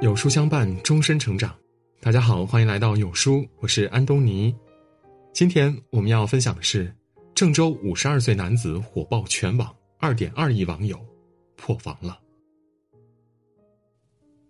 [0.00, 1.52] 有书相伴，终身成长。
[2.00, 4.54] 大家好，欢迎来到有书，我是安东尼。
[5.32, 6.94] 今天我们要分享的是，
[7.34, 11.04] 郑州五十二岁男子火爆全网，二点二亿网友
[11.56, 12.16] 破防了，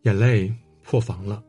[0.02, 1.42] 眼泪破防了。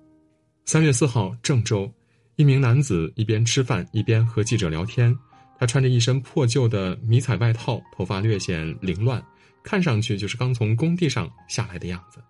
[0.64, 1.92] 三月四号，郑州
[2.38, 5.14] 一名男子一边吃饭一边和记者聊天，
[5.58, 9.22] 他穿着一身破旧的迷彩外套，头发略显凌乱，
[9.62, 12.24] 看上去就是刚从工地上下来的样子。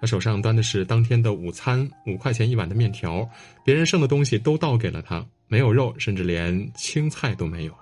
[0.00, 3.28] 他手上端的是当天的午餐，五块钱一碗的面条，
[3.64, 7.74] 别人剩的东西都倒给了他，没有肉，甚至连青菜都没有。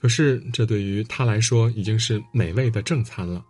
[0.00, 3.44] 可是这对于他来说已经是美味的正餐了，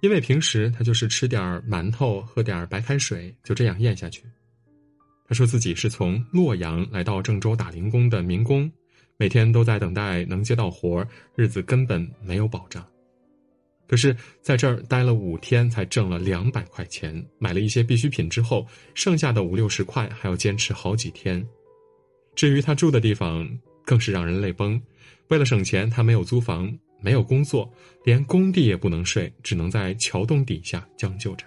[0.00, 4.22] 因为平时他就是吃点馒头，喝点白开水，就这样咽下去。
[5.28, 8.70] 他说自己是从洛阳来到郑州打零工的民工，
[9.18, 12.84] 每天都在等待能接到活日子根本没有保障。
[13.90, 21.44] 可是，在这儿待了五天，才挣了两百块钱，买了一些必需品之后，剩下的五六十块还要坚持好几天。
[22.36, 23.44] 至于他住的地方，
[23.84, 24.80] 更是让人泪崩。
[25.26, 27.68] 为了省钱，他没有租房，没有工作，
[28.04, 31.44] 连工地也不能睡，只能在桥洞底下将就着。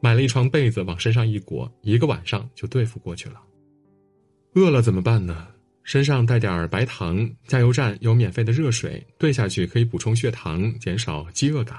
[0.00, 3.38] 买了一床被子，往身上一裹，一个晚上就对付过去了。
[4.54, 5.48] 饿了怎么办呢？
[5.84, 11.78] 身上带点白糖，加油站有免费的热水，兑下去可以补充血糖，减少饥饿感。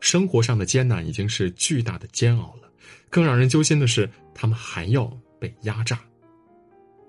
[0.00, 2.70] 生活上的艰难已经是巨大的煎熬了，
[3.08, 5.06] 更让人揪心的是，他们还要
[5.40, 5.98] 被压榨。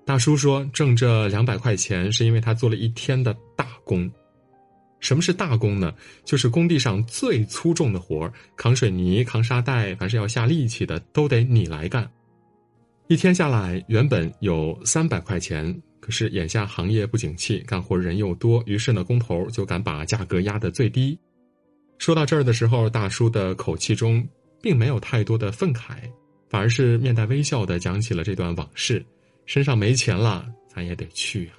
[0.06, 4.10] 大叔说，挣这两百块钱是因为他做了一天的大工。
[5.00, 5.94] 什么是大工呢？
[6.24, 12.10] 就是工地上最粗重的活扛水泥、扛沙袋，凡是要下力气的，都得你来干。
[13.06, 15.82] 一天下来，原本有三百块钱。
[16.00, 21.18] 可是眼下行业不景气，干活人又多，于是呢，工头就敢把价格压得最低。
[21.98, 24.26] 说到这儿的时候，大叔的口气中
[24.62, 25.98] 并没有太多的愤慨，
[26.48, 29.04] 反而是面带微笑的讲起了这段往事。
[29.46, 31.58] 身上没钱了，咱也得去啊。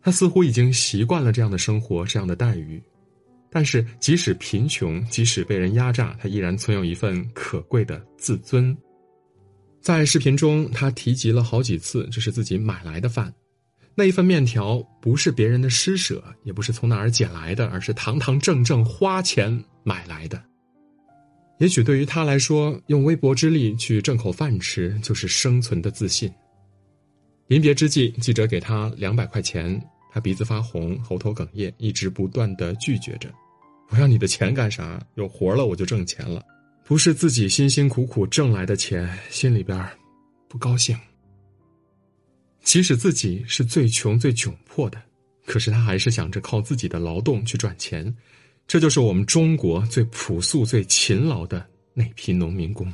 [0.00, 2.82] 他似乎已经习惯了这样的生活，这样的待遇。
[3.50, 8.76] 但是即使贫穷，即使被人压榨，他依然存有一份可贵的自尊。
[9.88, 13.32] 在视频中，他提及了好几次，这是自己买来的饭。
[13.94, 20.38] 那一份面条不是别人的施舍，也不是从哪儿捡来的，而是堂堂正正花钱买来的。
[21.58, 26.30] 也许对于他来说，用微薄之力去挣口饭吃，就是生存的自信。
[27.46, 29.82] 临别之际，记者给他两百块钱，
[30.12, 33.32] 他鼻子发红，喉头哽咽，一直不断的拒绝着
[33.88, 35.00] ：“我要你的钱干啥？
[35.14, 36.42] 有活了我就挣钱了。”
[36.88, 39.86] 不是自己辛辛苦苦挣来的钱，心里边
[40.48, 40.98] 不高兴。
[42.62, 44.98] 即使自己是最穷最窘迫的，
[45.44, 48.16] 可是他还是想着靠自己的劳动去赚钱。
[48.66, 51.62] 这就是我们中国最朴素、最勤劳的
[51.92, 52.90] 那批农民工。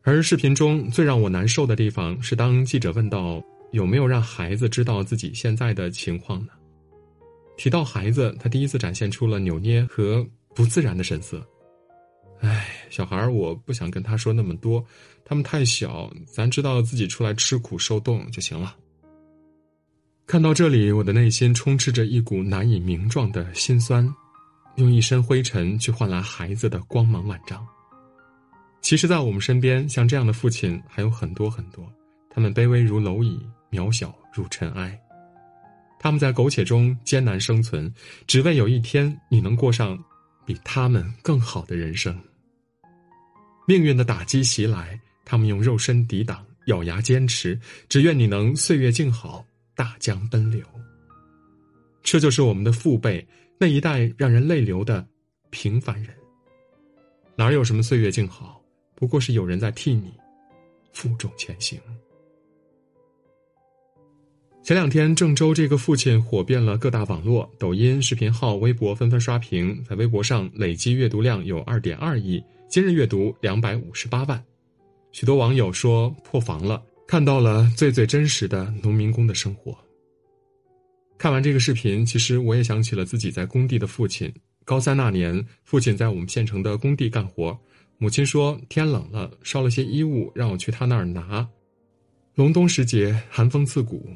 [0.00, 6.52] 而视频中最让我难受的地方是，当记者问到有没有让孩子知道自己现在的情况呢？
[7.58, 11.46] 提到孩子，他第一次展现出了扭捏和不自然的神色。
[12.42, 14.84] 哎，小孩儿，我不想跟他说那么多，
[15.24, 18.76] 他们太小，咱知道自己出来吃苦受冻就行了。
[20.26, 24.08] 看到这里，我的内心充斥着一股难以名状的心酸，
[24.74, 27.64] 用一身灰尘去换来孩子的光芒万丈。
[28.80, 31.88] 其实，在我们身边，像这样的父亲还有很多很多，
[32.28, 34.98] 他们卑微如蝼蚁，渺小如尘埃，
[36.00, 37.92] 他们在苟且中艰难生存，
[38.26, 39.96] 只为有一天你能过上
[40.44, 42.18] 比他们更好的人生。
[43.66, 47.58] 命运的打击袭来，他们用肉身抵挡，咬牙坚持，
[47.88, 50.60] 只愿你能岁月静好，大江奔流。
[52.02, 53.24] 这就是我们的父辈
[53.58, 55.06] 那一代让人泪流的
[55.50, 56.12] 平凡人。
[57.36, 58.60] 哪有什么岁月静好，
[58.94, 60.12] 不过是有人在替你
[60.92, 61.80] 负重前行。
[64.64, 72.42] 前两天，郑州这个父亲火遍了各大网络，抖音、视频号、微博纷纷刷屏，在微博上累计阅读量有二点二亿。
[72.72, 74.42] 今日阅读两百五十八万，
[75.10, 79.76] 许多网友说破防了，看到了最最真实的农民工的生活。
[81.18, 84.32] 看完这个视频，其实我也想起了自己在工地的父亲。
[84.64, 87.54] 高三那年，父亲在我们县城的工地干活，
[87.98, 91.46] 母亲说天冷了，烧了些衣物让我去他那儿拿。
[92.36, 94.08] 隆冬时节，寒风刺骨，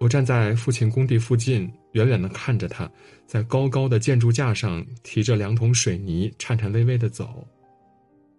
[0.00, 2.90] 我站在父亲工地附近，远远的看着他，
[3.26, 7.46] 在高高的建筑架上提着两桶水泥，颤颤巍巍的走。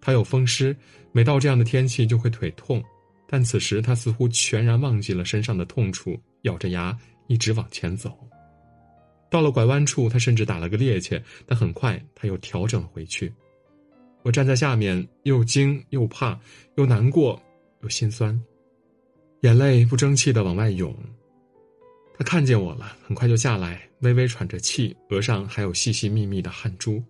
[0.01, 0.75] 他有风湿，
[1.11, 2.83] 每到这样的天气就会腿痛，
[3.27, 6.97] 但此时他似乎全然忘记了身上的痛处，咬着牙
[7.27, 8.17] 一直往前走。
[9.29, 13.31] 到了拐弯处，他甚至打了个趔趄，但很快他又调整了回去。
[14.23, 16.39] 我站在下面，又惊又怕，
[16.75, 17.41] 又难过，
[17.83, 18.39] 又心酸，
[19.41, 20.95] 眼泪不争气的往外涌。
[22.17, 27.01] 他看见我了，很快就下来，微微喘着气，额上还有细细密密的汗珠。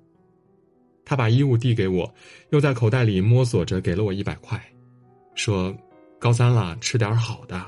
[1.09, 2.13] 他把衣物递给我，
[2.51, 4.63] 又在口袋里摸索着给了我一百块，
[5.33, 5.75] 说
[6.21, 7.59] ：“高三了，吃点好的。”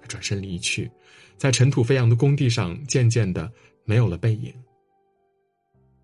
[0.00, 0.88] 他转身离去，
[1.36, 3.50] 在尘土飞扬的工地上，渐渐的
[3.84, 4.54] 没有了背影。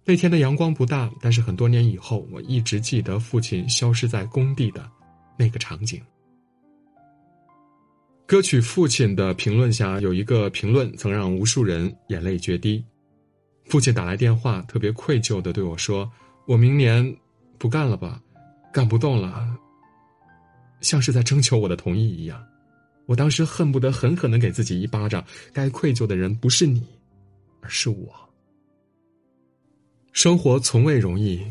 [0.05, 4.91] 那天的阳光不大，但是很多年以后，我一直记得父亲消失在工地的
[5.39, 6.03] 那个场景。
[8.27, 12.85] 歌曲《父亲》的评论下有一个评论，曾让无数人眼泪决堤。
[13.69, 16.11] 父亲打来电话，特别愧疚的对我说
[16.47, 17.17] ：“我明年
[17.59, 18.23] 不干了吧，
[18.73, 19.57] 干不动了。”
[20.81, 22.45] 像是在征求我的同意一样。
[23.07, 25.25] 我当时恨不得狠狠的给自己一巴掌。
[25.53, 26.85] 该愧疚的人不是你，
[27.61, 28.13] 而是我。
[30.13, 31.45] 生活从未容易，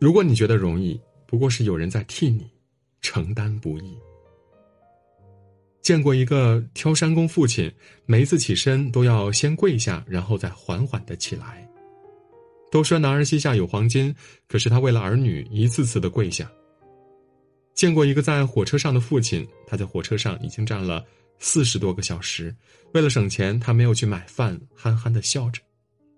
[0.00, 2.50] 如果你觉得容易，不过是有人在替你
[3.00, 3.96] 承担不易。
[5.88, 7.72] 见过一个挑山工父亲，
[8.04, 11.66] 每一次起身都要先跪下，然后再缓缓的起来。
[12.70, 14.14] 都说男儿膝下有黄金，
[14.46, 16.46] 可是他为了儿女一次次的跪下。
[17.72, 21.02] 见过一个在火车上的父亲，他在火车上已经站了
[21.38, 22.54] 四十多个小时，
[22.92, 25.62] 为了省钱，他没有去买饭，憨憨的笑着。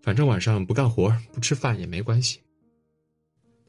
[0.03, 2.41] 反正晚上不干活不吃饭也没关系。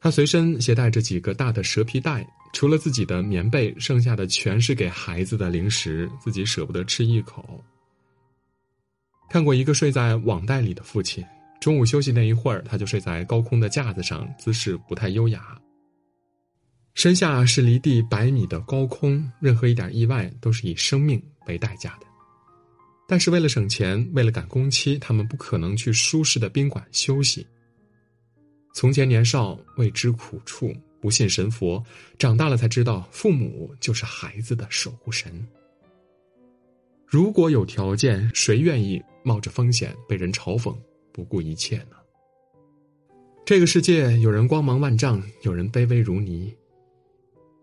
[0.02, 7.62] 他随身携带着几个大的蛇皮袋，除了自己的棉被，剩下的全是给孩子的零食，自己舍不得吃一口。
[9.30, 11.24] 看过一个睡在网袋里的父亲，
[11.60, 15.56] 中午休息那一会儿，他就睡在高空的架子上，姿势不太优雅。
[16.94, 22.06] 身下是离地百米的高空，任何一点意外都是以生命为代价的。
[23.06, 27.46] 但是为了省钱，为了赶工期，他们不可能去舒适的宾馆休息。
[28.72, 31.82] 从前年少未知苦处，不信神佛，
[32.18, 35.46] 长大了才知道，父母就是孩子的守护神。
[37.06, 40.74] 如果有条件，谁愿意冒着风险被人嘲讽，
[41.12, 41.96] 不顾一切呢？
[43.44, 46.54] 这个世界，有人光芒万丈，有人卑微如泥。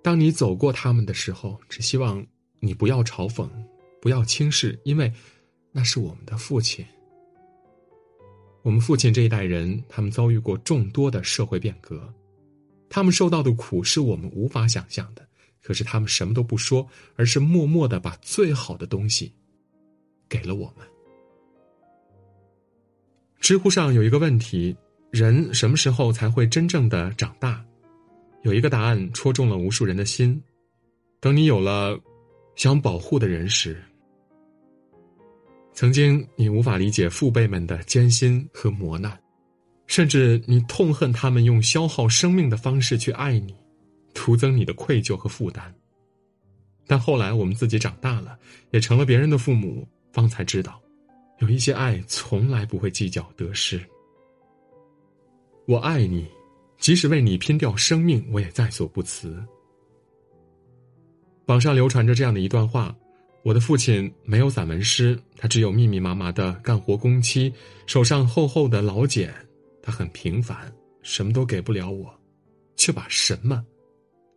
[0.04, 2.26] 当你走过他们的时候，只希望
[2.60, 3.50] 你不要嘲讽，
[4.00, 5.12] 不要轻视，因为。
[5.72, 6.84] 那是我们的父亲。
[8.62, 12.14] 我们父亲这一代人，他们遭遇过众多的社会变革，
[12.90, 15.28] 他们受到的苦是我们无法想象的。
[15.62, 19.32] 可是他们什么都不说，而是默默的把最好的东西
[20.28, 20.88] 给了我们。
[23.40, 24.76] 知乎上有一个问题：
[25.12, 27.64] 人什么时候才会真正的长大？
[28.44, 30.42] 有一个答案戳中了无数人的心：
[31.20, 32.00] 等你有了
[32.56, 33.82] 想保护的人时。
[35.80, 39.18] 曾经，你无法理解父辈们的艰辛和磨难，
[39.88, 43.56] 甚至你痛恨他们用消耗生命的方式去爱你，
[44.14, 45.74] 徒增你的愧疚和负担。
[46.86, 48.38] 但后来，我们自己长大了，
[48.72, 50.82] 也成了别人的父母，方才知道，
[51.38, 53.80] 有一些爱从来不会计较得失。
[55.66, 56.28] 我爱你，
[56.78, 59.42] 即使为你拼掉生命，我也在所不辞。
[61.46, 62.94] 网上流传着这样的一段话。
[63.44, 67.54] 我的父亲没有散文诗，他只有密密麻麻的干活工期，
[67.88, 69.34] 手上厚厚的老茧。
[69.82, 70.72] 他很平凡，
[71.02, 72.14] 什么都给不了我，
[72.76, 73.66] 却把什么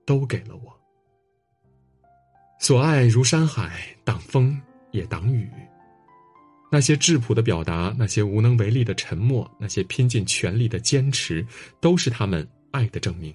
[0.07, 0.73] 都给了我。
[2.61, 4.59] 所爱如山海，挡风
[4.93, 5.51] 也挡雨。
[6.71, 11.45] 那些质朴的表达，那些无能为力的沉默，那些拼尽全力的坚持，
[11.81, 13.35] 都是他们爱的证明。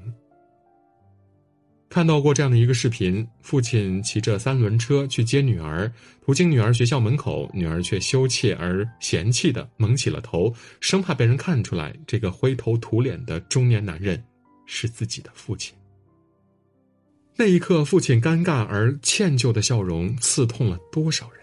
[1.89, 5.91] 看到过这样的一个视频：父亲骑着三轮车去接女儿，
[6.21, 14.21] 途经女儿学校门口，女儿却羞怯而嫌弃的蒙起了头，生怕被人看出来，这个灰头土脸的中年男人
[14.65, 15.73] 是自己的父亲。
[17.37, 21.41] 那一刻，父亲尴尬而歉疚的笑容刺痛了多少人？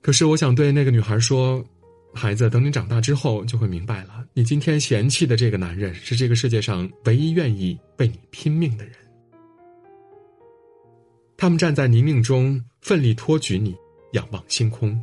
[0.00, 1.62] 可是，我想对那个女孩说
[2.14, 8.94] ：“孩子，等你长大之后，就会明白了，你今天嫌弃的这个男人，是这个世界上唯一愿意为你拼命的人。”
[11.36, 13.76] 他们站在泥泞中，奋力托举你，
[14.12, 14.98] 仰望星空。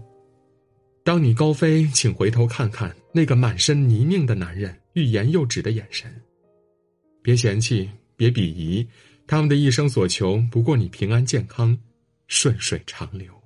[1.04, 6.10] 当你高飞，请回头看看那个满身泥泞的男人，欲言又止的眼神。
[7.22, 8.88] 别嫌弃，别鄙夷，
[9.28, 11.78] 他们的一生所求不过你平安健康，
[12.28, 13.43] 顺水长流。